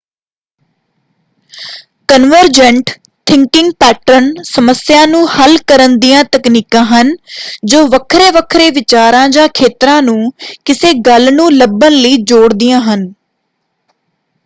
[2.09, 2.89] Convergent
[3.27, 7.15] thinking pattern ਸਮੱਸਿਆ ਨੂੰ ਹੱਲ ਕਰਨ ਦੀਆਂ ਤਕਨੀਕਾਂ ਹਨ
[7.65, 10.31] ਜੋ ਵੱਖਰੇ-ਵੱਖਰੇ ਵਿਚਾਰਾਂ ਜਾਂ ਖੇਤਰਾਂ ਨੂੰ
[10.65, 13.11] ਕਿਸੇ ਗੱਲ ਨੂੰ ਲੱਭਣ ਲਈ ਜੋੜਦੀਆਂ ਹਨ।